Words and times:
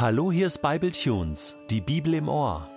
Hallo, 0.00 0.30
hier 0.30 0.46
ist 0.46 0.62
Bible 0.62 0.92
Tunes, 0.92 1.56
die 1.70 1.80
Bibel 1.80 2.14
im 2.14 2.28
Ohr. 2.28 2.68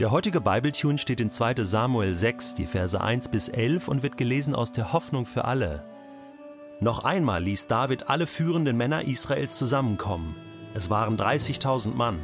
Der 0.00 0.10
heutige 0.10 0.40
Bible 0.40 0.72
Tune 0.72 0.98
steht 0.98 1.20
in 1.20 1.30
2. 1.30 1.62
Samuel 1.62 2.12
6, 2.12 2.56
die 2.56 2.66
Verse 2.66 3.00
1 3.00 3.28
bis 3.28 3.48
11 3.48 3.86
und 3.86 4.02
wird 4.02 4.16
gelesen 4.16 4.56
aus 4.56 4.72
der 4.72 4.92
Hoffnung 4.92 5.26
für 5.26 5.44
alle. 5.44 5.84
Noch 6.80 7.04
einmal 7.04 7.44
ließ 7.44 7.68
David 7.68 8.10
alle 8.10 8.26
führenden 8.26 8.76
Männer 8.76 9.02
Israels 9.02 9.56
zusammenkommen. 9.56 10.34
Es 10.74 10.90
waren 10.90 11.16
30.000 11.16 11.94
Mann. 11.94 12.18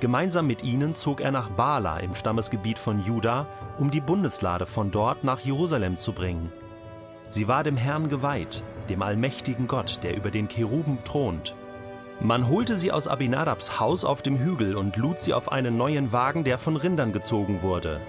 Gemeinsam 0.00 0.46
mit 0.46 0.62
ihnen 0.62 0.94
zog 0.94 1.22
er 1.22 1.30
nach 1.30 1.48
Bala 1.48 1.96
im 2.00 2.14
Stammesgebiet 2.14 2.78
von 2.78 3.02
Juda, 3.02 3.46
um 3.78 3.90
die 3.90 4.02
Bundeslade 4.02 4.66
von 4.66 4.90
dort 4.90 5.24
nach 5.24 5.40
Jerusalem 5.40 5.96
zu 5.96 6.12
bringen. 6.12 6.52
Sie 7.30 7.48
war 7.48 7.64
dem 7.64 7.78
Herrn 7.78 8.10
geweiht, 8.10 8.62
dem 8.90 9.00
allmächtigen 9.00 9.66
Gott, 9.66 10.00
der 10.02 10.14
über 10.14 10.30
den 10.30 10.48
Cheruben 10.48 10.98
thront. 11.04 11.54
Man 12.20 12.48
holte 12.48 12.76
sie 12.76 12.92
aus 12.92 13.06
Abinadabs 13.06 13.78
Haus 13.78 14.04
auf 14.04 14.22
dem 14.22 14.38
Hügel 14.38 14.76
und 14.76 14.96
lud 14.96 15.20
sie 15.20 15.34
auf 15.34 15.52
einen 15.52 15.76
neuen 15.76 16.12
Wagen, 16.12 16.44
der 16.44 16.56
von 16.56 16.76
Rindern 16.76 17.12
gezogen 17.12 17.62
wurde. 17.62 18.00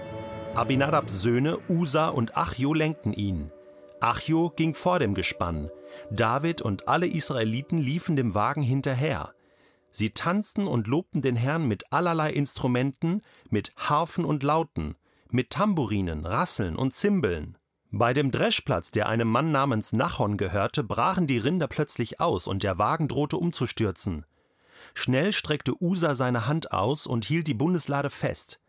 Abinadabs 0.54 1.20
Söhne 1.20 1.58
Usa 1.68 2.08
und 2.08 2.36
Achjo 2.36 2.72
lenkten 2.72 3.12
ihn. 3.12 3.52
Achjo 4.00 4.50
ging 4.56 4.74
vor 4.74 4.98
dem 4.98 5.14
Gespann. 5.14 5.70
David 6.10 6.62
und 6.62 6.88
alle 6.88 7.06
Israeliten 7.06 7.78
liefen 7.78 8.16
dem 8.16 8.34
Wagen 8.34 8.62
hinterher. 8.62 9.34
Sie 9.90 10.10
tanzten 10.10 10.66
und 10.66 10.86
lobten 10.86 11.20
den 11.20 11.36
Herrn 11.36 11.68
mit 11.68 11.92
allerlei 11.92 12.32
Instrumenten, 12.32 13.22
mit 13.50 13.72
Harfen 13.76 14.24
und 14.24 14.42
Lauten, 14.42 14.96
mit 15.30 15.50
Tamburinen, 15.50 16.24
Rasseln 16.24 16.76
und 16.76 16.94
Zimbeln. 16.94 17.57
Bei 17.90 18.12
dem 18.12 18.30
Dreschplatz, 18.30 18.90
der 18.90 19.08
einem 19.08 19.28
Mann 19.28 19.50
namens 19.50 19.92
Nachon 19.94 20.36
gehörte, 20.36 20.84
brachen 20.84 21.26
die 21.26 21.38
Rinder 21.38 21.68
plötzlich 21.68 22.20
aus 22.20 22.46
und 22.46 22.62
der 22.62 22.76
Wagen 22.78 23.08
drohte 23.08 23.38
umzustürzen. 23.38 24.26
Schnell 24.94 25.32
streckte 25.32 25.72
Usa 25.82 26.14
seine 26.14 26.46
Hand 26.46 26.72
aus 26.72 27.06
und 27.06 27.24
hielt 27.24 27.46
die 27.46 27.54
Bundeslade 27.54 28.10
fest. 28.10 28.60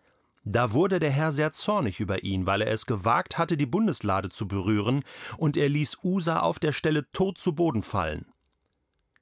Da 0.45 0.71
wurde 0.71 0.99
der 0.99 1.11
Herr 1.11 1.33
sehr 1.33 1.51
zornig 1.51 1.99
über 1.99 2.23
ihn, 2.23 2.45
weil 2.45 2.61
er 2.61 2.71
es 2.71 2.85
gewagt 2.85 3.37
hatte, 3.37 3.57
die 3.57 3.65
Bundeslade 3.65 4.29
zu 4.29 4.47
berühren, 4.47 5.03
und 5.37 5.57
er 5.57 5.67
ließ 5.67 5.97
Usa 6.01 6.39
auf 6.39 6.59
der 6.59 6.71
Stelle 6.71 7.11
tot 7.11 7.37
zu 7.37 7.53
Boden 7.53 7.81
fallen. 7.81 8.25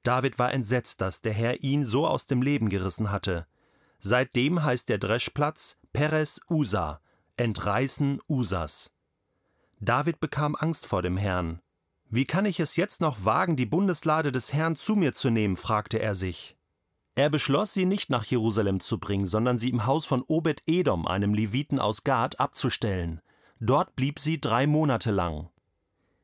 David 0.04 0.38
war 0.38 0.52
entsetzt, 0.52 1.00
dass 1.00 1.22
der 1.22 1.32
Herr 1.32 1.62
ihn 1.64 1.84
so 1.84 2.06
aus 2.06 2.26
dem 2.26 2.40
Leben 2.40 2.68
gerissen 2.68 3.10
hatte. 3.10 3.46
Seitdem 3.98 4.62
heißt 4.62 4.88
der 4.88 4.98
Dreschplatz 4.98 5.76
Peres 5.92 6.40
Usa, 6.48 7.00
Entreißen 7.36 8.20
Usas. 8.28 8.92
David 9.80 10.20
bekam 10.20 10.56
Angst 10.56 10.86
vor 10.86 11.02
dem 11.02 11.16
Herrn. 11.16 11.60
Wie 12.10 12.24
kann 12.24 12.46
ich 12.46 12.58
es 12.58 12.76
jetzt 12.76 13.00
noch 13.00 13.24
wagen, 13.24 13.56
die 13.56 13.66
Bundeslade 13.66 14.32
des 14.32 14.52
Herrn 14.52 14.76
zu 14.76 14.96
mir 14.96 15.12
zu 15.12 15.30
nehmen? 15.30 15.56
fragte 15.56 15.98
er 15.98 16.14
sich. 16.14 16.56
Er 17.14 17.30
beschloss, 17.30 17.74
sie 17.74 17.84
nicht 17.84 18.10
nach 18.10 18.24
Jerusalem 18.24 18.80
zu 18.80 18.98
bringen, 18.98 19.26
sondern 19.26 19.58
sie 19.58 19.70
im 19.70 19.86
Haus 19.86 20.06
von 20.06 20.22
Obed 20.22 20.62
Edom, 20.66 21.06
einem 21.06 21.34
Leviten 21.34 21.80
aus 21.80 22.04
Gad, 22.04 22.38
abzustellen. 22.40 23.20
Dort 23.60 23.96
blieb 23.96 24.18
sie 24.18 24.40
drei 24.40 24.66
Monate 24.66 25.10
lang. 25.10 25.50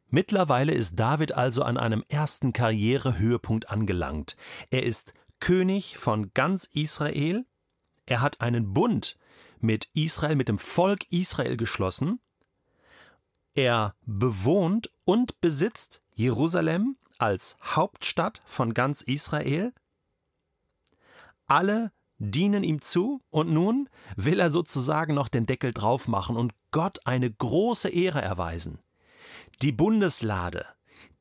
Mittlerweile 0.08 0.72
ist 0.72 0.98
David 0.98 1.32
also 1.32 1.62
an 1.64 1.77
einem 1.77 2.05
ersten 2.08 2.52
Karrierehöhepunkt 2.52 3.69
angelangt. 3.70 4.36
Er 4.70 4.84
ist 4.84 5.12
König 5.41 5.98
von 5.98 6.32
ganz 6.32 6.66
Israel. 6.72 7.44
Er 8.06 8.20
hat 8.20 8.41
einen 8.41 8.72
Bund 8.72 9.19
mit 9.60 9.88
Israel, 9.94 10.36
mit 10.36 10.48
dem 10.48 10.58
Volk 10.58 11.10
Israel 11.10 11.56
geschlossen. 11.56 12.20
Er 13.55 13.94
bewohnt 14.05 14.91
und 15.05 15.41
besitzt 15.41 16.02
Jerusalem 16.14 16.97
als 17.19 17.56
Hauptstadt 17.62 18.42
von 18.44 18.74
ganz 18.74 19.00
Israel. 19.00 19.72
Alle 21.47 21.92
dienen 22.19 22.65
ihm 22.65 22.81
zu 22.81 23.20
und 23.31 23.53
nun 23.53 23.88
will 24.16 24.41
er 24.41 24.50
sozusagen 24.50 25.15
noch 25.15 25.28
den 25.28 25.47
Deckel 25.47 25.72
drauf 25.72 26.09
machen 26.09 26.37
und 26.37 26.53
Gott 26.70 27.06
eine 27.06 27.31
große 27.31 27.88
Ehre 27.88 28.22
erweisen. 28.22 28.78
Die 29.62 29.72
Bundeslade, 29.72 30.66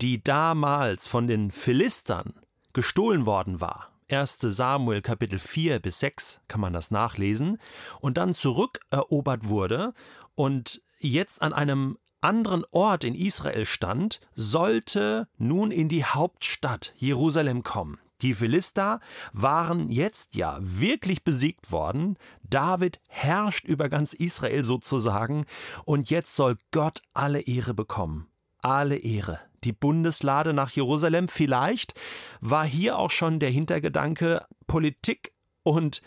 die 0.02 0.24
damals 0.24 1.08
von 1.08 1.28
den 1.28 1.52
Philistern 1.52 2.34
gestohlen 2.74 3.26
worden 3.26 3.62
war, 3.62 3.92
1. 4.10 4.40
Samuel 4.42 5.02
Kapitel 5.02 5.40
4 5.40 5.80
bis 5.80 6.00
6 6.00 6.42
kann 6.48 6.62
man 6.62 6.74
das 6.74 6.92
nachlesen, 6.92 7.60
und 8.00 8.18
dann 8.18 8.34
zurückerobert 8.34 9.48
wurde 9.48 9.94
und 10.36 10.82
jetzt 11.00 11.42
an 11.42 11.54
einem 11.54 11.98
anderen 12.24 12.64
Ort 12.72 13.04
in 13.04 13.16
Israel 13.16 13.66
stand, 13.66 14.20
sollte 14.36 15.28
nun 15.38 15.72
in 15.72 15.90
die 15.90 16.06
Hauptstadt 16.06 16.94
Jerusalem 16.98 17.64
kommen. 17.64 18.00
Die 18.24 18.34
Philister 18.34 19.02
waren 19.34 19.90
jetzt 19.90 20.36
ja 20.36 20.58
wirklich 20.62 21.26
besiegt 21.26 21.74
worden. 21.74 22.18
David 22.42 23.02
herrscht 23.10 23.66
über 23.66 23.90
ganz 23.90 24.14
Israel 24.14 24.64
sozusagen. 24.64 25.46
Und 25.84 26.10
jetzt 26.10 26.36
soll 26.38 26.58
Gott 26.72 27.02
alle 27.14 27.42
Ehre 27.42 27.74
bekommen. 27.74 28.28
Alle 28.62 28.96
Ehre. 28.96 29.42
Die 29.66 29.74
Bundeslade 29.74 30.54
nach 30.54 30.72
Jerusalem. 30.72 31.28
Vielleicht 31.28 31.96
war 32.40 32.66
hier 32.66 32.98
auch 32.98 33.12
schon 33.12 33.40
der 33.40 33.50
Hintergedanke 33.50 34.46
Politik 34.68 35.34
und, 35.64 36.02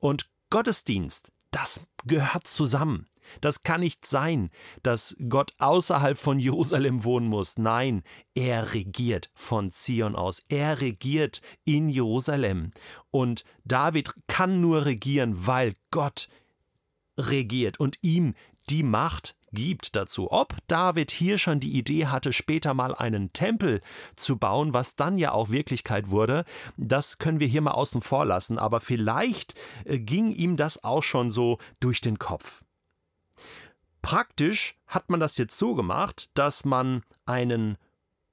und 0.00 0.28
Gottesdienst. 0.50 1.30
Das 1.52 1.82
gehört 2.04 2.48
zusammen. 2.48 3.06
Das 3.40 3.62
kann 3.62 3.80
nicht 3.80 4.06
sein, 4.06 4.50
dass 4.82 5.16
Gott 5.28 5.54
außerhalb 5.58 6.18
von 6.18 6.38
Jerusalem 6.38 7.04
wohnen 7.04 7.28
muss. 7.28 7.58
Nein, 7.58 8.02
er 8.34 8.74
regiert 8.74 9.30
von 9.34 9.70
Zion 9.70 10.16
aus. 10.16 10.42
Er 10.48 10.80
regiert 10.80 11.40
in 11.64 11.88
Jerusalem. 11.88 12.70
Und 13.10 13.44
David 13.64 14.14
kann 14.26 14.60
nur 14.60 14.84
regieren, 14.84 15.46
weil 15.46 15.74
Gott 15.90 16.28
regiert 17.18 17.80
und 17.80 17.98
ihm 18.02 18.34
die 18.70 18.82
Macht 18.82 19.38
gibt 19.52 19.96
dazu. 19.96 20.30
Ob 20.30 20.56
David 20.66 21.10
hier 21.10 21.38
schon 21.38 21.60
die 21.60 21.76
Idee 21.76 22.06
hatte, 22.06 22.32
später 22.32 22.74
mal 22.74 22.94
einen 22.94 23.32
Tempel 23.32 23.80
zu 24.16 24.36
bauen, 24.36 24.74
was 24.74 24.96
dann 24.96 25.18
ja 25.18 25.32
auch 25.32 25.50
Wirklichkeit 25.50 26.10
wurde, 26.10 26.44
das 26.76 27.18
können 27.18 27.40
wir 27.40 27.46
hier 27.46 27.62
mal 27.62 27.72
außen 27.72 28.02
vor 28.02 28.24
lassen, 28.26 28.58
aber 28.58 28.80
vielleicht 28.80 29.54
äh, 29.84 29.98
ging 29.98 30.32
ihm 30.32 30.56
das 30.56 30.84
auch 30.84 31.02
schon 31.02 31.30
so 31.30 31.58
durch 31.80 32.00
den 32.00 32.18
Kopf. 32.18 32.62
Praktisch 34.08 34.74
hat 34.86 35.10
man 35.10 35.20
das 35.20 35.36
jetzt 35.36 35.58
so 35.58 35.74
gemacht, 35.74 36.30
dass 36.32 36.64
man 36.64 37.02
einen 37.26 37.76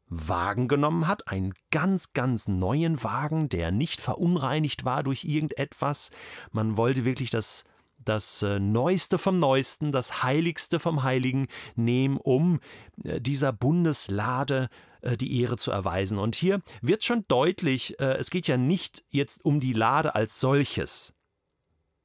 Wagen 0.08 0.70
genommen 0.70 1.06
hat, 1.06 1.28
einen 1.28 1.54
ganz, 1.70 2.14
ganz 2.14 2.48
neuen 2.48 3.04
Wagen, 3.04 3.50
der 3.50 3.72
nicht 3.72 4.00
verunreinigt 4.00 4.86
war 4.86 5.04
durch 5.04 5.26
irgendetwas. 5.26 6.12
Man 6.54 6.78
wollte 6.78 7.04
wirklich 7.04 7.30
das, 7.30 7.66
das 7.98 8.42
äh, 8.42 8.58
Neueste 8.58 9.18
vom 9.18 9.38
Neuesten, 9.38 9.92
das 9.92 10.24
Heiligste 10.24 10.80
vom 10.80 11.04
Heiligen 11.04 11.48
nehmen, 11.76 12.20
um 12.24 12.62
äh, 13.04 13.20
dieser 13.20 13.52
Bundeslade 13.52 14.70
äh, 15.02 15.18
die 15.18 15.42
Ehre 15.42 15.58
zu 15.58 15.72
erweisen. 15.72 16.20
Und 16.20 16.36
hier 16.36 16.62
wird 16.82 17.04
schon 17.04 17.26
deutlich, 17.28 18.00
es 18.00 18.30
geht 18.30 18.48
ja 18.48 18.56
nicht 18.56 19.04
jetzt 19.10 19.44
um 19.44 19.60
die 19.60 19.74
Lade 19.74 20.16
als 20.16 20.40
solches, 20.40 21.14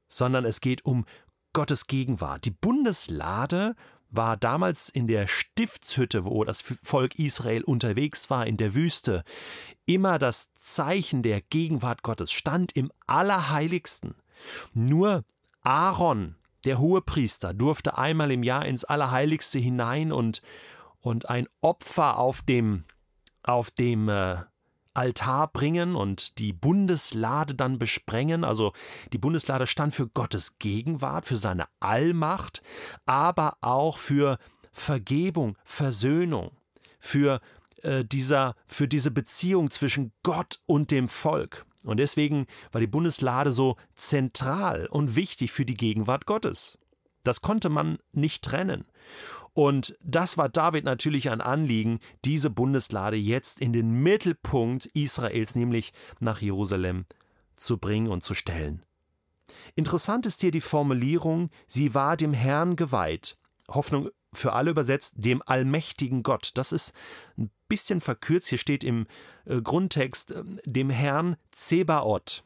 sondern 0.08 0.44
es 0.44 0.60
geht 0.60 0.84
um 0.84 1.04
Gottes 1.52 1.86
Gegenwart. 1.86 2.44
Die 2.44 2.50
Bundeslade 2.50 3.74
war 4.10 4.36
damals 4.36 4.88
in 4.88 5.06
der 5.06 5.26
Stiftshütte, 5.26 6.24
wo 6.24 6.44
das 6.44 6.62
Volk 6.62 7.18
Israel 7.18 7.62
unterwegs 7.62 8.28
war, 8.28 8.46
in 8.46 8.56
der 8.56 8.74
Wüste, 8.74 9.24
immer 9.86 10.18
das 10.18 10.52
Zeichen 10.54 11.22
der 11.22 11.40
Gegenwart 11.40 12.02
Gottes, 12.02 12.32
stand 12.32 12.76
im 12.76 12.90
Allerheiligsten. 13.06 14.14
Nur 14.74 15.24
Aaron, 15.62 16.36
der 16.64 16.78
Hohepriester, 16.78 17.54
durfte 17.54 17.98
einmal 17.98 18.32
im 18.32 18.42
Jahr 18.42 18.66
ins 18.66 18.84
Allerheiligste 18.84 19.58
hinein 19.58 20.12
und, 20.12 20.42
und 21.00 21.28
ein 21.30 21.46
Opfer 21.60 22.18
auf 22.18 22.42
dem, 22.42 22.84
auf 23.42 23.70
dem 23.70 24.08
äh, 24.08 24.38
Altar 25.00 25.50
bringen 25.50 25.96
und 25.96 26.38
die 26.38 26.52
Bundeslade 26.52 27.54
dann 27.54 27.78
besprengen. 27.78 28.44
Also 28.44 28.74
die 29.14 29.18
Bundeslade 29.18 29.66
stand 29.66 29.94
für 29.94 30.06
Gottes 30.06 30.58
Gegenwart, 30.58 31.24
für 31.24 31.36
seine 31.36 31.64
Allmacht, 31.80 32.62
aber 33.06 33.56
auch 33.62 33.96
für 33.96 34.38
Vergebung, 34.72 35.56
Versöhnung, 35.64 36.50
für, 36.98 37.40
äh, 37.82 38.04
dieser, 38.04 38.54
für 38.66 38.88
diese 38.88 39.10
Beziehung 39.10 39.70
zwischen 39.70 40.12
Gott 40.22 40.60
und 40.66 40.90
dem 40.90 41.08
Volk. 41.08 41.64
Und 41.86 41.96
deswegen 41.96 42.46
war 42.70 42.82
die 42.82 42.86
Bundeslade 42.86 43.52
so 43.52 43.76
zentral 43.94 44.86
und 44.86 45.16
wichtig 45.16 45.50
für 45.50 45.64
die 45.64 45.78
Gegenwart 45.78 46.26
Gottes. 46.26 46.78
Das 47.22 47.42
konnte 47.42 47.68
man 47.68 47.98
nicht 48.12 48.44
trennen. 48.44 48.84
Und 49.52 49.96
das 50.02 50.38
war 50.38 50.48
David 50.48 50.84
natürlich 50.84 51.30
ein 51.30 51.40
Anliegen, 51.40 52.00
diese 52.24 52.50
Bundeslade 52.50 53.16
jetzt 53.16 53.60
in 53.60 53.72
den 53.72 53.90
Mittelpunkt 54.02 54.86
Israels, 54.86 55.54
nämlich 55.54 55.92
nach 56.20 56.40
Jerusalem, 56.40 57.06
zu 57.56 57.78
bringen 57.78 58.08
und 58.08 58.22
zu 58.22 58.34
stellen. 58.34 58.84
Interessant 59.74 60.26
ist 60.26 60.40
hier 60.40 60.52
die 60.52 60.60
Formulierung, 60.60 61.50
sie 61.66 61.94
war 61.94 62.16
dem 62.16 62.32
Herrn 62.32 62.76
geweiht. 62.76 63.36
Hoffnung 63.68 64.10
für 64.32 64.52
alle 64.52 64.70
übersetzt, 64.70 65.14
dem 65.16 65.42
allmächtigen 65.44 66.22
Gott. 66.22 66.52
Das 66.54 66.72
ist 66.72 66.92
ein 67.36 67.50
bisschen 67.68 68.00
verkürzt. 68.00 68.48
Hier 68.48 68.58
steht 68.58 68.84
im 68.84 69.06
äh, 69.44 69.60
Grundtext, 69.60 70.30
äh, 70.30 70.44
dem 70.64 70.90
Herrn 70.90 71.36
Zebaoth. 71.50 72.44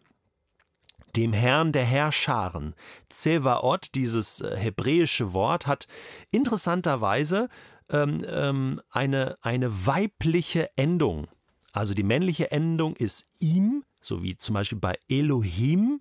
Dem 1.16 1.32
Herrn 1.32 1.72
der 1.72 1.84
Herrscharen. 1.84 2.74
Zevaot, 3.08 3.94
dieses 3.94 4.40
äh, 4.40 4.56
hebräische 4.56 5.32
Wort, 5.32 5.66
hat 5.66 5.86
interessanterweise 6.30 7.48
ähm, 7.90 8.24
ähm, 8.28 8.80
eine, 8.90 9.36
eine 9.42 9.86
weibliche 9.86 10.70
Endung. 10.76 11.26
Also 11.72 11.94
die 11.94 12.02
männliche 12.02 12.50
Endung 12.50 12.96
ist 12.96 13.26
ihm, 13.38 13.84
so 14.00 14.22
wie 14.22 14.36
zum 14.36 14.54
Beispiel 14.54 14.78
bei 14.78 14.98
Elohim, 15.08 16.00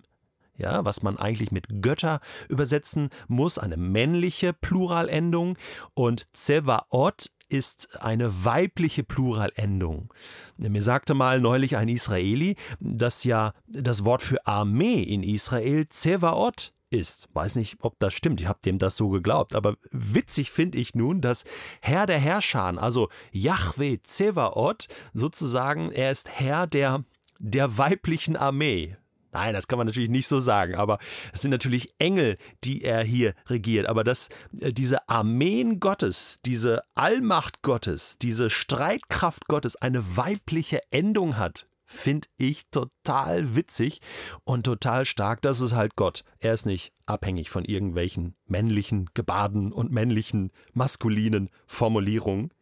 ja, 0.56 0.84
was 0.84 1.02
man 1.02 1.18
eigentlich 1.18 1.50
mit 1.52 1.82
Götter 1.82 2.20
übersetzen 2.48 3.10
muss, 3.28 3.58
eine 3.58 3.76
männliche 3.76 4.52
Pluralendung 4.52 5.58
und 5.94 6.24
Zevaot 6.32 7.30
ist 7.48 8.02
eine 8.02 8.44
weibliche 8.44 9.04
Pluralendung. 9.04 10.12
Mir 10.56 10.82
sagte 10.82 11.14
mal 11.14 11.40
neulich 11.40 11.76
ein 11.76 11.88
Israeli, 11.88 12.56
dass 12.80 13.24
ja 13.24 13.52
das 13.66 14.04
Wort 14.04 14.22
für 14.22 14.46
Armee 14.46 15.02
in 15.02 15.22
Israel 15.22 15.88
Zevaot 15.88 16.72
ist. 16.90 17.28
Weiß 17.32 17.56
nicht, 17.56 17.76
ob 17.80 17.98
das 17.98 18.14
stimmt, 18.14 18.40
ich 18.40 18.46
habe 18.46 18.60
dem 18.64 18.78
das 18.78 18.96
so 18.96 19.08
geglaubt, 19.08 19.54
aber 19.54 19.76
witzig 19.90 20.50
finde 20.50 20.78
ich 20.78 20.94
nun, 20.94 21.20
dass 21.20 21.44
Herr 21.80 22.06
der 22.06 22.18
Herrscher, 22.18 22.80
also 22.80 23.08
Yahweh 23.32 23.98
Zevaot, 24.02 24.86
sozusagen, 25.12 25.90
er 25.90 26.10
ist 26.10 26.30
Herr 26.30 26.66
der, 26.66 27.04
der 27.38 27.76
weiblichen 27.78 28.36
Armee. 28.36 28.96
Nein, 29.34 29.52
das 29.52 29.66
kann 29.66 29.78
man 29.78 29.86
natürlich 29.88 30.10
nicht 30.10 30.28
so 30.28 30.38
sagen, 30.38 30.76
aber 30.76 30.98
es 31.32 31.42
sind 31.42 31.50
natürlich 31.50 31.92
Engel, 31.98 32.38
die 32.62 32.82
er 32.82 33.02
hier 33.02 33.34
regiert. 33.48 33.86
Aber 33.86 34.04
dass 34.04 34.28
äh, 34.60 34.72
diese 34.72 35.08
Armeen 35.08 35.80
Gottes, 35.80 36.38
diese 36.46 36.82
Allmacht 36.94 37.62
Gottes, 37.62 38.16
diese 38.18 38.48
Streitkraft 38.48 39.48
Gottes 39.48 39.74
eine 39.74 40.16
weibliche 40.16 40.80
Endung 40.90 41.36
hat, 41.36 41.66
finde 41.84 42.28
ich 42.38 42.70
total 42.70 43.56
witzig 43.56 44.00
und 44.44 44.64
total 44.64 45.04
stark. 45.04 45.42
Das 45.42 45.60
ist 45.60 45.74
halt 45.74 45.96
Gott. 45.96 46.24
Er 46.38 46.54
ist 46.54 46.64
nicht 46.64 46.92
abhängig 47.06 47.50
von 47.50 47.64
irgendwelchen 47.64 48.36
männlichen 48.46 49.10
Gebaden 49.14 49.72
und 49.72 49.90
männlichen 49.90 50.52
maskulinen 50.72 51.50
Formulierungen. 51.66 52.54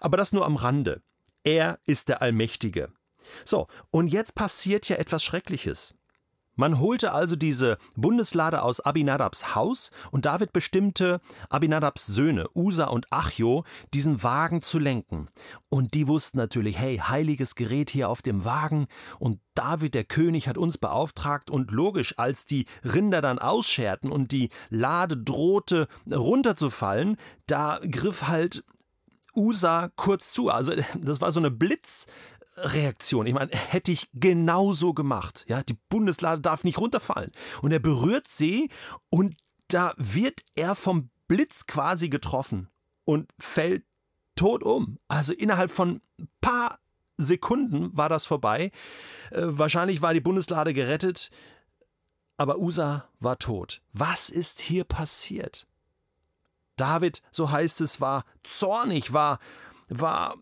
Aber 0.00 0.18
das 0.18 0.32
nur 0.32 0.44
am 0.44 0.56
Rande. 0.56 1.02
Er 1.42 1.80
ist 1.86 2.10
der 2.10 2.20
Allmächtige. 2.20 2.92
So, 3.44 3.66
und 3.90 4.08
jetzt 4.08 4.34
passiert 4.34 4.88
ja 4.88 4.96
etwas 4.96 5.24
Schreckliches. 5.24 5.94
Man 6.54 6.78
holte 6.80 7.12
also 7.12 7.34
diese 7.34 7.78
Bundeslade 7.96 8.62
aus 8.62 8.80
Abinadabs 8.80 9.54
Haus 9.54 9.90
und 10.10 10.26
David 10.26 10.52
bestimmte 10.52 11.20
Abinadabs 11.48 12.06
Söhne, 12.06 12.46
Usa 12.54 12.84
und 12.84 13.10
Achjo, 13.10 13.64
diesen 13.94 14.22
Wagen 14.22 14.60
zu 14.60 14.78
lenken. 14.78 15.28
Und 15.70 15.94
die 15.94 16.08
wussten 16.08 16.36
natürlich, 16.38 16.78
hey, 16.78 16.98
heiliges 16.98 17.54
Gerät 17.54 17.90
hier 17.90 18.08
auf 18.08 18.20
dem 18.20 18.44
Wagen 18.44 18.86
und 19.18 19.40
David, 19.54 19.94
der 19.94 20.04
König, 20.04 20.48
hat 20.48 20.58
uns 20.58 20.78
beauftragt 20.78 21.50
und 21.50 21.70
logisch, 21.70 22.18
als 22.18 22.46
die 22.46 22.66
Rinder 22.84 23.20
dann 23.20 23.38
ausscherten 23.38 24.10
und 24.10 24.32
die 24.32 24.50
Lade 24.70 25.16
drohte 25.16 25.88
runterzufallen, 26.10 27.16
da 27.46 27.80
griff 27.82 28.28
halt 28.28 28.64
Usa 29.34 29.90
kurz 29.96 30.32
zu. 30.32 30.50
Also 30.50 30.72
das 31.00 31.20
war 31.20 31.32
so 31.32 31.40
eine 31.40 31.50
Blitz, 31.50 32.06
Reaktion. 32.56 33.26
Ich 33.26 33.34
meine, 33.34 33.50
hätte 33.52 33.92
ich 33.92 34.08
genauso 34.12 34.92
gemacht. 34.94 35.44
Ja, 35.48 35.62
die 35.62 35.78
Bundeslade 35.88 36.40
darf 36.40 36.64
nicht 36.64 36.78
runterfallen. 36.78 37.32
Und 37.62 37.72
er 37.72 37.78
berührt 37.78 38.28
sie 38.28 38.70
und 39.10 39.36
da 39.68 39.94
wird 39.96 40.42
er 40.54 40.74
vom 40.74 41.10
Blitz 41.28 41.66
quasi 41.66 42.08
getroffen 42.08 42.68
und 43.04 43.32
fällt 43.38 43.84
tot 44.36 44.62
um. 44.62 44.98
Also 45.08 45.32
innerhalb 45.32 45.70
von 45.70 46.02
ein 46.18 46.28
paar 46.40 46.78
Sekunden 47.16 47.96
war 47.96 48.08
das 48.08 48.26
vorbei. 48.26 48.70
Äh, 49.30 49.42
wahrscheinlich 49.44 50.02
war 50.02 50.12
die 50.12 50.20
Bundeslade 50.20 50.74
gerettet, 50.74 51.30
aber 52.36 52.58
Usa 52.58 53.08
war 53.20 53.38
tot. 53.38 53.82
Was 53.92 54.28
ist 54.28 54.60
hier 54.60 54.84
passiert? 54.84 55.66
David, 56.76 57.22
so 57.30 57.50
heißt 57.50 57.80
es, 57.80 58.00
war 58.00 58.24
zornig, 58.42 59.12
war, 59.12 59.38
war 59.88 60.36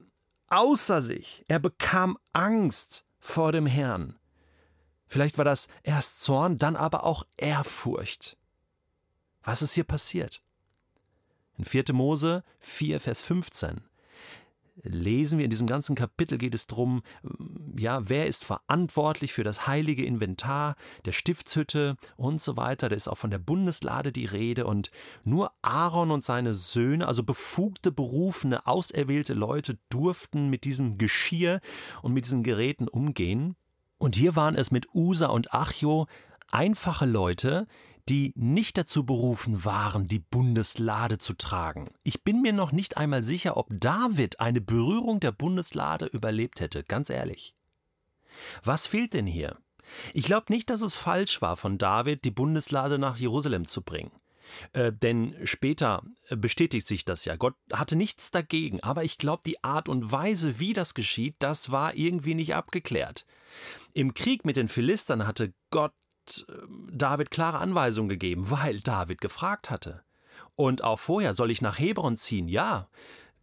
außer 0.50 1.00
sich. 1.00 1.44
Er 1.48 1.58
bekam 1.58 2.18
Angst 2.32 3.04
vor 3.18 3.52
dem 3.52 3.66
Herrn. 3.66 4.18
Vielleicht 5.06 5.38
war 5.38 5.44
das 5.44 5.68
erst 5.82 6.20
Zorn, 6.20 6.58
dann 6.58 6.76
aber 6.76 7.04
auch 7.04 7.24
Ehrfurcht. 7.36 8.36
Was 9.42 9.62
ist 9.62 9.72
hier 9.72 9.84
passiert? 9.84 10.40
In 11.56 11.64
4. 11.64 11.84
Mose 11.92 12.44
4, 12.60 13.00
Vers 13.00 13.22
15 13.22 13.89
lesen 14.82 15.38
wir 15.38 15.44
in 15.44 15.50
diesem 15.50 15.66
ganzen 15.66 15.94
Kapitel 15.94 16.38
geht 16.38 16.54
es 16.54 16.66
darum, 16.66 17.02
ja, 17.78 18.08
wer 18.08 18.26
ist 18.26 18.44
verantwortlich 18.44 19.32
für 19.32 19.44
das 19.44 19.66
heilige 19.66 20.04
Inventar 20.04 20.76
der 21.04 21.12
Stiftshütte 21.12 21.96
und 22.16 22.40
so 22.40 22.56
weiter. 22.56 22.88
Da 22.88 22.96
ist 22.96 23.08
auch 23.08 23.18
von 23.18 23.30
der 23.30 23.38
Bundeslade 23.38 24.12
die 24.12 24.24
Rede 24.24 24.66
und 24.66 24.90
nur 25.24 25.52
Aaron 25.62 26.10
und 26.10 26.24
seine 26.24 26.54
Söhne, 26.54 27.06
also 27.06 27.22
befugte, 27.22 27.92
berufene, 27.92 28.66
auserwählte 28.66 29.34
Leute 29.34 29.78
durften 29.88 30.48
mit 30.48 30.64
diesem 30.64 30.98
Geschirr 30.98 31.60
und 32.02 32.12
mit 32.12 32.24
diesen 32.24 32.42
Geräten 32.42 32.88
umgehen. 32.88 33.56
Und 33.98 34.16
hier 34.16 34.34
waren 34.36 34.56
es 34.56 34.70
mit 34.70 34.94
Usa 34.94 35.26
und 35.26 35.52
Achjo 35.52 36.06
einfache 36.50 37.06
Leute, 37.06 37.66
die 38.10 38.32
nicht 38.34 38.76
dazu 38.76 39.06
berufen 39.06 39.64
waren, 39.64 40.08
die 40.08 40.18
Bundeslade 40.18 41.18
zu 41.18 41.34
tragen. 41.34 41.90
Ich 42.02 42.24
bin 42.24 42.42
mir 42.42 42.52
noch 42.52 42.72
nicht 42.72 42.96
einmal 42.96 43.22
sicher, 43.22 43.56
ob 43.56 43.68
David 43.70 44.40
eine 44.40 44.60
Berührung 44.60 45.20
der 45.20 45.30
Bundeslade 45.30 46.06
überlebt 46.06 46.58
hätte, 46.60 46.82
ganz 46.82 47.08
ehrlich. 47.08 47.54
Was 48.64 48.88
fehlt 48.88 49.14
denn 49.14 49.26
hier? 49.26 49.58
Ich 50.12 50.24
glaube 50.24 50.52
nicht, 50.52 50.70
dass 50.70 50.82
es 50.82 50.96
falsch 50.96 51.40
war 51.40 51.56
von 51.56 51.78
David, 51.78 52.24
die 52.24 52.32
Bundeslade 52.32 52.98
nach 52.98 53.16
Jerusalem 53.16 53.68
zu 53.68 53.80
bringen. 53.80 54.10
Äh, 54.72 54.92
denn 54.92 55.36
später 55.44 56.02
äh, 56.28 56.36
bestätigt 56.36 56.88
sich 56.88 57.04
das 57.04 57.24
ja. 57.24 57.36
Gott 57.36 57.54
hatte 57.72 57.94
nichts 57.94 58.32
dagegen, 58.32 58.80
aber 58.80 59.04
ich 59.04 59.18
glaube, 59.18 59.42
die 59.46 59.62
Art 59.62 59.88
und 59.88 60.10
Weise, 60.10 60.58
wie 60.58 60.72
das 60.72 60.94
geschieht, 60.94 61.36
das 61.38 61.70
war 61.70 61.94
irgendwie 61.94 62.34
nicht 62.34 62.56
abgeklärt. 62.56 63.24
Im 63.92 64.14
Krieg 64.14 64.44
mit 64.44 64.56
den 64.56 64.66
Philistern 64.66 65.28
hatte 65.28 65.52
Gott 65.70 65.92
David 66.92 67.30
klare 67.30 67.58
Anweisungen 67.58 68.08
gegeben, 68.08 68.50
weil 68.50 68.80
David 68.80 69.20
gefragt 69.20 69.70
hatte. 69.70 70.02
Und 70.56 70.84
auch 70.84 70.98
vorher, 70.98 71.34
soll 71.34 71.50
ich 71.50 71.62
nach 71.62 71.78
Hebron 71.78 72.16
ziehen? 72.16 72.48
Ja. 72.48 72.88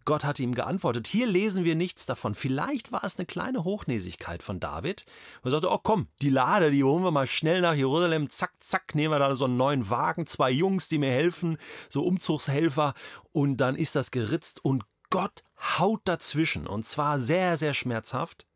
Gott 0.06 0.24
hatte 0.24 0.41
ihm 0.41 0.56
geantwortet. 0.56 1.06
Hier 1.06 1.28
lesen 1.28 1.66
wir 1.66 1.75
nichts 1.75 2.06
davon. 2.06 2.33
Vielleicht 2.33 2.94
war 2.94 3.04
es 3.04 3.18
eine 3.18 3.25
kleine 3.25 3.66
Hochnäsigkeit 3.66 4.42
von 4.42 4.61
David. 4.61 5.06
Er 5.44 5.52
sagte, 5.52 5.69
oh 5.69 5.80
komm, 5.83 6.07
die 6.21 6.30
Lade, 6.30 6.71
die 6.71 6.81
holen 6.81 7.04
wir 7.04 7.11
mal 7.11 7.28
schnell 7.28 7.59
nach 7.59 7.73
Jerusalem. 7.73 8.30
Zack, 8.30 8.54
zack, 8.61 8.95
nehmen 8.95 9.13
wir 9.13 9.19
da 9.19 9.35
so 9.35 9.44
einen 9.44 9.57
neuen 9.57 9.90
Wagen, 9.90 10.25
zwei 10.25 10.49
Jungs, 10.49 10.87
die 10.87 10.97
mir 10.97 11.11
helfen, 11.11 11.57
so 11.90 12.06
Umzugshelfer. 12.06 12.94
Und 13.33 13.57
dann 13.57 13.75
ist 13.75 13.97
das 13.97 14.11
geritzt 14.11 14.63
und 14.63 14.85
Gott 15.09 15.44
haut 15.78 15.99
dazwischen. 16.06 16.68
Und 16.68 16.85
zwar 16.85 17.19
sehr, 17.19 17.57
sehr 17.57 17.73
schmerzhaft 17.73 18.47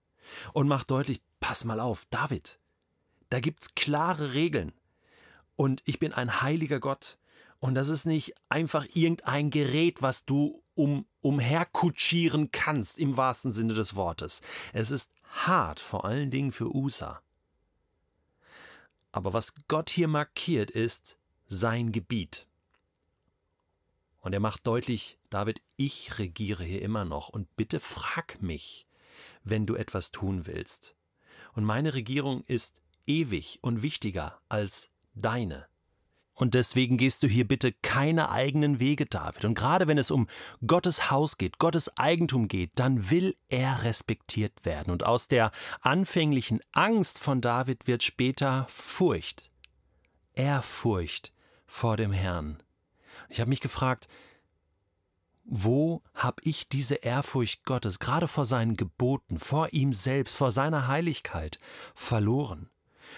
und 0.54 0.70
macht 0.70 0.90
deutlich, 0.90 1.22
pass 1.42 1.66
mal 1.66 1.82
auf, 1.82 2.06
David, 2.12 2.61
da 3.32 3.40
gibt 3.40 3.64
es 3.64 3.76
klare 3.76 4.34
Regeln. 4.34 4.74
Und 5.56 5.82
ich 5.86 6.00
bin 6.00 6.14
ein 6.14 6.42
heiliger 6.42 6.80
Gott. 6.80 7.18
Und 7.60 7.76
das 7.76 7.88
ist 7.88 8.06
nicht 8.06 8.34
einfach 8.50 8.86
irgendein 8.94 9.52
Gerät, 9.52 10.02
was 10.02 10.26
du 10.26 10.62
um, 10.76 11.06
umherkutschieren 11.22 12.52
kannst, 12.52 13.00
im 13.00 13.16
wahrsten 13.16 13.52
Sinne 13.52 13.74
des 13.74 13.96
Wortes. 13.96 14.42
Es 14.74 14.92
ist 14.92 15.12
hart, 15.30 15.80
vor 15.80 16.04
allen 16.04 16.30
Dingen 16.30 16.52
für 16.52 16.76
Usa. 16.76 17.22
Aber 19.14 19.34
was 19.34 19.54
Gott 19.68 19.90
hier 19.90 20.10
markiert, 20.10 20.70
ist 20.70 21.18
sein 21.48 21.94
Gebiet. 21.94 22.48
Und 24.20 24.34
er 24.34 24.40
macht 24.42 24.68
deutlich, 24.68 25.18
David, 25.30 25.62
ich 25.78 26.20
regiere 26.20 26.66
hier 26.66 26.82
immer 26.82 27.06
noch 27.06 27.30
und 27.30 27.56
bitte 27.56 27.80
frag 27.80 28.42
mich, 28.42 28.86
wenn 29.44 29.66
du 29.66 29.76
etwas 29.76 30.12
tun 30.12 30.48
willst. 30.48 30.96
Und 31.54 31.64
meine 31.64 31.94
Regierung 31.94 32.42
ist 32.48 32.81
ewig 33.08 33.60
und 33.62 33.82
wichtiger 33.84 34.40
als 34.50 34.90
deine. 35.14 35.68
Und 36.34 36.56
deswegen 36.56 36.98
gehst 36.98 37.22
du 37.22 37.28
hier 37.28 37.48
bitte 37.48 37.72
keine 37.72 38.32
eigenen 38.32 38.80
Wege, 38.80 39.06
David. 39.06 39.46
Und 39.46 39.54
gerade 39.54 39.88
wenn 39.88 39.98
es 39.98 40.10
um 40.10 40.28
Gottes 40.66 41.12
Haus 41.12 41.38
geht, 41.38 41.60
Gottes 41.60 41.96
Eigentum 41.98 42.48
geht, 42.48 42.72
dann 42.76 43.12
will 43.12 43.36
er 43.50 43.84
respektiert 43.84 44.66
werden. 44.66 44.92
Und 44.92 45.04
aus 45.06 45.28
der 45.28 45.52
anfänglichen 45.82 46.62
Angst 46.72 47.20
von 47.20 47.42
David 47.42 47.86
wird 47.86 48.02
später 48.02 48.66
Furcht, 48.70 49.52
Ehrfurcht 50.34 51.32
vor 51.68 51.96
dem 51.96 52.12
Herrn. 52.12 52.64
Ich 53.30 53.40
habe 53.40 53.50
mich 53.50 53.62
gefragt, 53.62 54.08
wo 55.44 56.02
habe 56.14 56.42
ich 56.44 56.68
diese 56.68 56.96
Ehrfurcht 56.96 57.66
Gottes, 57.66 58.00
gerade 58.00 58.28
vor 58.28 58.46
seinen 58.46 58.78
Geboten, 58.78 59.38
vor 59.38 59.74
ihm 59.74 59.94
selbst, 59.94 60.36
vor 60.36 60.52
seiner 60.52 60.88
Heiligkeit, 60.88 61.60
verloren? 61.94 62.70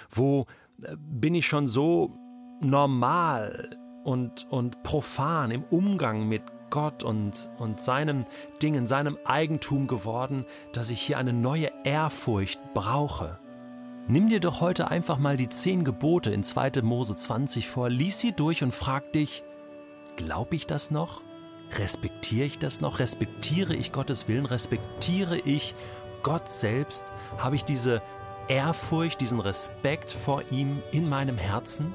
Wo 0.10 0.46
äh, 0.82 0.96
bin 0.98 1.36
ich 1.36 1.46
schon 1.46 1.68
so 1.68 2.18
normal 2.62 3.78
und, 4.04 4.48
und 4.50 4.84
profan 4.84 5.52
im 5.52 5.64
Umgang 5.64 6.28
mit 6.28 6.44
Gott 6.70 7.04
und, 7.04 7.50
und 7.60 7.80
seinem 7.80 8.26
Dingen, 8.62 8.88
seinem 8.88 9.18
Eigentum 9.26 9.88
geworden, 9.88 10.46
dass 10.72 10.90
ich 10.90 11.02
hier 11.02 11.18
eine 11.18 11.34
neue 11.34 11.70
Ehrfurcht 11.84 12.60
brauche. 12.74 13.38
Nimm 14.08 14.28
dir 14.28 14.40
doch 14.40 14.60
heute 14.60 14.90
einfach 14.90 15.18
mal 15.18 15.38
die 15.38 15.50
zehn 15.50 15.86
Gebote 15.86 16.32
in 16.32 16.44
2. 16.44 16.82
Mose 16.82 17.16
20 17.16 17.70
vor, 17.70 17.90
lies 17.90 18.20
sie 18.20 18.34
durch 18.34 18.64
und 18.64 18.74
frag 18.74 19.14
dich, 19.14 19.44
glaube 20.16 20.56
ich 20.56 20.68
das 20.68 20.92
noch? 20.92 21.22
Respektiere 21.78 22.46
ich 22.46 22.60
das 22.60 22.82
noch? 22.82 23.00
Respektiere 23.00 23.76
ich 23.76 23.92
Gottes 23.92 24.28
Willen? 24.28 24.46
Respektiere 24.46 25.38
ich 25.38 25.76
Gott 26.22 26.50
selbst? 26.50 27.06
Habe 27.38 27.56
ich 27.56 27.66
diese 27.66 28.02
Ehrfurcht, 28.48 29.22
diesen 29.22 29.40
Respekt 29.40 30.12
vor 30.12 30.44
ihm 30.52 30.82
in 30.92 31.08
meinem 31.08 31.38
Herzen? 31.38 31.94